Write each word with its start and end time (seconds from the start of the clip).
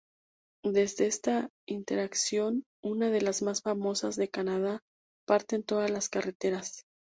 Desde 0.65 1.05
esta 1.05 1.47
intersección, 1.69 2.63
una 2.83 3.11
de 3.11 3.21
las 3.21 3.43
más 3.43 3.61
famosas 3.61 4.15
de 4.15 4.29
Canadá, 4.31 4.79
parten 5.27 5.61
todas 5.61 5.91
las 5.91 6.09
carreteras. 6.09 6.85